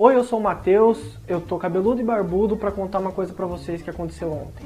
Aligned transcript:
Oi, 0.00 0.14
eu 0.14 0.22
sou 0.22 0.38
o 0.38 0.42
Matheus, 0.42 1.18
eu 1.26 1.40
tô 1.40 1.58
cabeludo 1.58 2.00
e 2.00 2.04
barbudo 2.04 2.56
para 2.56 2.70
contar 2.70 3.00
uma 3.00 3.10
coisa 3.10 3.34
para 3.34 3.46
vocês 3.46 3.82
que 3.82 3.90
aconteceu 3.90 4.32
ontem. 4.32 4.64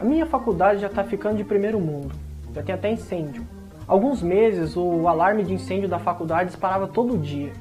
A 0.00 0.02
minha 0.02 0.26
faculdade 0.26 0.80
já 0.80 0.88
está 0.88 1.04
ficando 1.04 1.36
de 1.36 1.44
primeiro 1.44 1.78
mundo, 1.78 2.12
já 2.52 2.64
tem 2.64 2.74
até 2.74 2.90
incêndio. 2.90 3.46
Alguns 3.86 4.20
meses 4.20 4.76
o 4.76 5.06
alarme 5.06 5.44
de 5.44 5.54
incêndio 5.54 5.88
da 5.88 6.00
faculdade 6.00 6.50
disparava 6.50 6.88
todo 6.88 7.16
dia. 7.16 7.52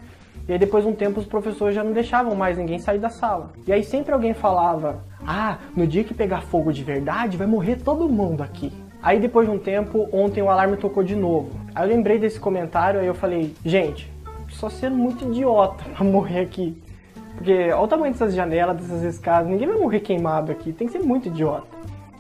E 0.47 0.53
aí 0.53 0.59
depois 0.59 0.83
de 0.83 0.89
um 0.89 0.95
tempo 0.95 1.19
os 1.19 1.25
professores 1.25 1.75
já 1.75 1.83
não 1.83 1.91
deixavam 1.91 2.33
mais 2.33 2.57
ninguém 2.57 2.79
sair 2.79 2.99
da 2.99 3.09
sala. 3.09 3.51
E 3.67 3.73
aí 3.73 3.83
sempre 3.83 4.13
alguém 4.13 4.33
falava: 4.33 5.03
"Ah, 5.25 5.57
no 5.75 5.85
dia 5.85 6.03
que 6.03 6.13
pegar 6.13 6.41
fogo 6.41 6.71
de 6.71 6.83
verdade, 6.83 7.35
vai 7.35 7.47
morrer 7.47 7.77
todo 7.77 8.07
mundo 8.07 8.41
aqui". 8.41 8.71
Aí 9.03 9.19
depois 9.19 9.47
de 9.47 9.53
um 9.53 9.59
tempo, 9.59 10.07
ontem 10.11 10.41
o 10.41 10.49
alarme 10.49 10.77
tocou 10.77 11.03
de 11.03 11.15
novo. 11.15 11.51
Aí 11.75 11.83
eu 11.83 11.95
lembrei 11.95 12.17
desse 12.17 12.39
comentário, 12.39 12.99
aí 12.99 13.07
eu 13.07 13.13
falei: 13.13 13.53
"Gente, 13.65 14.09
só 14.49 14.69
sendo 14.69 14.95
muito 14.95 15.25
idiota 15.25 15.83
pra 15.95 16.03
morrer 16.05 16.39
aqui". 16.39 16.81
Porque 17.35 17.53
olha 17.53 17.77
o 17.77 17.87
tamanho 17.87 18.13
dessas 18.13 18.33
janelas, 18.33 18.77
dessas 18.77 19.03
escadas, 19.03 19.49
ninguém 19.49 19.67
vai 19.67 19.77
morrer 19.77 19.99
queimado 19.99 20.51
aqui, 20.51 20.73
tem 20.73 20.87
que 20.87 20.93
ser 20.93 21.03
muito 21.03 21.27
idiota. 21.27 21.67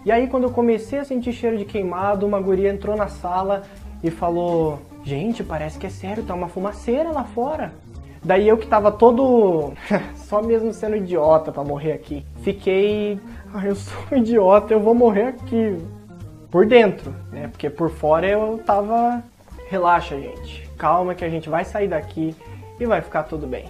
E 0.05 0.11
aí 0.11 0.27
quando 0.27 0.43
eu 0.43 0.51
comecei 0.51 0.99
a 0.99 1.05
sentir 1.05 1.31
cheiro 1.31 1.57
de 1.57 1.65
queimado, 1.65 2.25
uma 2.25 2.39
guria 2.39 2.69
entrou 2.69 2.95
na 2.95 3.07
sala 3.07 3.63
e 4.03 4.11
falou: 4.11 4.79
Gente, 5.03 5.43
parece 5.43 5.79
que 5.79 5.87
é 5.87 5.89
sério, 5.89 6.23
tá 6.23 6.33
uma 6.33 6.49
fumaceira 6.49 7.11
lá 7.11 7.23
fora. 7.23 7.73
Daí 8.27 8.45
eu 8.45 8.57
que 8.57 8.67
tava 8.67 8.91
todo. 8.91 9.71
só 10.27 10.41
mesmo 10.41 10.73
sendo 10.73 10.97
idiota 10.97 11.49
para 11.49 11.63
morrer 11.63 11.93
aqui. 11.93 12.25
Fiquei. 12.41 13.17
Ah, 13.53 13.65
eu 13.65 13.73
sou 13.73 13.97
um 14.11 14.17
idiota, 14.17 14.73
eu 14.73 14.81
vou 14.81 14.93
morrer 14.93 15.27
aqui. 15.27 15.77
Por 16.51 16.65
dentro, 16.65 17.15
né? 17.31 17.47
Porque 17.47 17.69
por 17.69 17.89
fora 17.89 18.27
eu 18.27 18.61
tava. 18.65 19.23
Relaxa, 19.69 20.19
gente. 20.19 20.69
Calma 20.77 21.15
que 21.15 21.23
a 21.23 21.29
gente 21.29 21.47
vai 21.47 21.63
sair 21.63 21.87
daqui 21.87 22.35
e 22.77 22.85
vai 22.85 22.99
ficar 22.99 23.23
tudo 23.23 23.47
bem. 23.47 23.65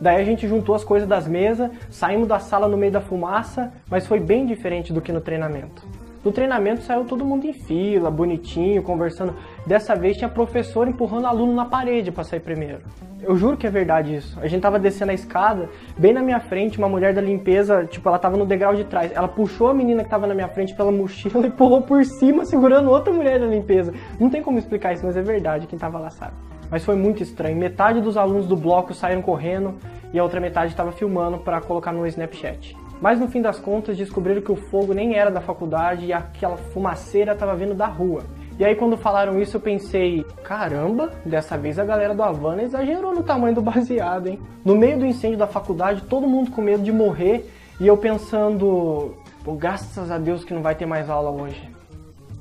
Daí 0.00 0.16
a 0.16 0.24
gente 0.24 0.48
juntou 0.48 0.74
as 0.74 0.82
coisas 0.82 1.06
das 1.06 1.28
mesas, 1.28 1.70
saímos 1.90 2.26
da 2.26 2.38
sala 2.38 2.66
no 2.66 2.78
meio 2.78 2.92
da 2.92 3.00
fumaça, 3.02 3.74
mas 3.90 4.06
foi 4.06 4.20
bem 4.20 4.46
diferente 4.46 4.90
do 4.90 5.02
que 5.02 5.12
no 5.12 5.20
treinamento. 5.20 5.86
No 6.24 6.30
treinamento 6.30 6.82
saiu 6.82 7.04
todo 7.04 7.24
mundo 7.24 7.46
em 7.46 7.52
fila, 7.52 8.08
bonitinho, 8.10 8.80
conversando. 8.82 9.34
Dessa 9.66 9.96
vez 9.96 10.16
tinha 10.16 10.28
professor 10.28 10.86
empurrando 10.86 11.26
aluno 11.26 11.52
na 11.52 11.64
parede 11.64 12.12
para 12.12 12.22
sair 12.22 12.38
primeiro. 12.38 12.80
Eu 13.20 13.36
juro 13.36 13.56
que 13.56 13.66
é 13.66 13.70
verdade 13.70 14.14
isso. 14.14 14.38
A 14.40 14.46
gente 14.46 14.62
tava 14.62 14.78
descendo 14.78 15.10
a 15.10 15.14
escada, 15.14 15.68
bem 15.98 16.12
na 16.12 16.22
minha 16.22 16.38
frente, 16.38 16.78
uma 16.78 16.88
mulher 16.88 17.12
da 17.12 17.20
limpeza, 17.20 17.84
tipo, 17.86 18.08
ela 18.08 18.18
tava 18.18 18.36
no 18.36 18.46
degrau 18.46 18.74
de 18.74 18.84
trás. 18.84 19.10
Ela 19.12 19.26
puxou 19.26 19.68
a 19.68 19.74
menina 19.74 20.04
que 20.04 20.10
tava 20.10 20.26
na 20.26 20.34
minha 20.34 20.48
frente 20.48 20.74
pela 20.74 20.92
mochila 20.92 21.46
e 21.46 21.50
pulou 21.50 21.82
por 21.82 22.04
cima, 22.04 22.44
segurando 22.44 22.90
outra 22.90 23.12
mulher 23.12 23.40
da 23.40 23.46
limpeza. 23.46 23.92
Não 24.20 24.30
tem 24.30 24.42
como 24.42 24.58
explicar 24.58 24.92
isso, 24.92 25.04
mas 25.04 25.16
é 25.16 25.22
verdade, 25.22 25.66
quem 25.66 25.78
tava 25.78 25.98
lá 25.98 26.10
sabe. 26.10 26.34
Mas 26.70 26.84
foi 26.84 26.94
muito 26.94 27.22
estranho. 27.22 27.56
Metade 27.56 28.00
dos 28.00 28.16
alunos 28.16 28.46
do 28.46 28.56
bloco 28.56 28.94
saíram 28.94 29.22
correndo 29.22 29.74
e 30.12 30.18
a 30.18 30.22
outra 30.22 30.40
metade 30.40 30.70
estava 30.70 30.92
filmando 30.92 31.38
para 31.38 31.60
colocar 31.60 31.92
no 31.92 32.06
Snapchat. 32.06 32.76
Mas 33.02 33.18
no 33.18 33.26
fim 33.26 33.42
das 33.42 33.58
contas 33.58 33.96
descobriram 33.96 34.40
que 34.40 34.52
o 34.52 34.56
fogo 34.56 34.94
nem 34.94 35.16
era 35.16 35.28
da 35.28 35.40
faculdade 35.40 36.06
e 36.06 36.12
aquela 36.12 36.56
fumaceira 36.56 37.32
estava 37.32 37.56
vindo 37.56 37.74
da 37.74 37.86
rua. 37.86 38.22
E 38.56 38.64
aí 38.64 38.76
quando 38.76 38.96
falaram 38.96 39.40
isso 39.40 39.56
eu 39.56 39.60
pensei, 39.60 40.24
caramba, 40.44 41.10
dessa 41.26 41.58
vez 41.58 41.80
a 41.80 41.84
galera 41.84 42.14
do 42.14 42.22
Havana 42.22 42.62
exagerou 42.62 43.12
no 43.12 43.24
tamanho 43.24 43.56
do 43.56 43.60
baseado, 43.60 44.28
hein? 44.28 44.38
No 44.64 44.76
meio 44.76 45.00
do 45.00 45.04
incêndio 45.04 45.36
da 45.36 45.48
faculdade, 45.48 46.02
todo 46.02 46.28
mundo 46.28 46.52
com 46.52 46.62
medo 46.62 46.84
de 46.84 46.92
morrer 46.92 47.50
e 47.80 47.88
eu 47.88 47.96
pensando, 47.96 49.16
pô, 49.42 49.54
graças 49.54 50.08
a 50.08 50.16
Deus 50.16 50.44
que 50.44 50.54
não 50.54 50.62
vai 50.62 50.76
ter 50.76 50.86
mais 50.86 51.10
aula 51.10 51.30
hoje. 51.30 51.68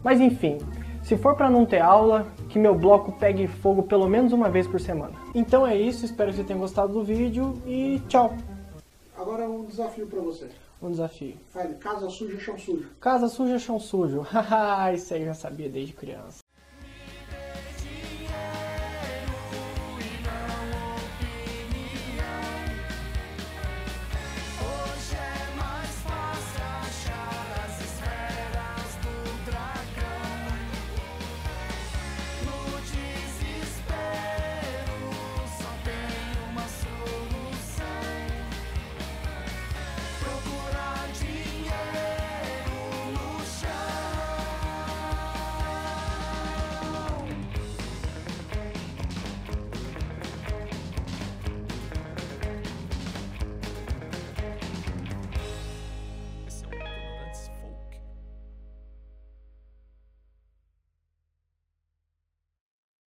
Mas 0.03 0.21
enfim, 0.21 0.59
se 1.01 1.17
for 1.17 1.35
para 1.35 1.49
não 1.49 1.65
ter 1.65 1.81
aula, 1.81 2.27
que 2.49 2.59
meu 2.59 2.75
bloco 2.75 3.13
pegue 3.13 3.47
fogo 3.47 3.81
pelo 3.81 4.07
menos 4.07 4.31
uma 4.31 4.47
vez 4.47 4.67
por 4.67 4.79
semana. 4.79 5.13
Então 5.33 5.65
é 5.65 5.75
isso, 5.75 6.05
espero 6.05 6.29
que 6.29 6.37
você 6.37 6.43
tenha 6.43 6.59
gostado 6.59 6.93
do 6.93 7.03
vídeo 7.03 7.55
e 7.65 7.99
tchau. 8.07 8.35
Agora 9.21 9.47
um 9.47 9.65
desafio 9.65 10.07
para 10.07 10.19
você. 10.19 10.49
Um 10.81 10.89
desafio. 10.89 11.37
Fale, 11.53 11.75
casa 11.75 12.09
suja, 12.09 12.39
chão 12.39 12.57
sujo. 12.57 12.89
Casa 12.99 13.27
suja, 13.27 13.59
chão 13.59 13.79
sujo. 13.79 14.21
Haha, 14.33 14.93
isso 14.93 15.13
aí 15.13 15.21
eu 15.21 15.27
já 15.27 15.35
sabia 15.35 15.69
desde 15.69 15.93
criança. 15.93 16.40